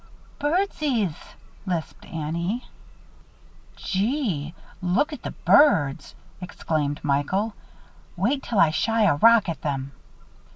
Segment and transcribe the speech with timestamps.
[0.39, 1.13] "Birdses,"
[1.67, 2.67] lisped Annie.
[3.75, 4.55] "Gee!
[4.81, 7.53] Look at the birds!" exclaimed Michael.
[8.17, 9.91] "Wait till I shy a rock at them."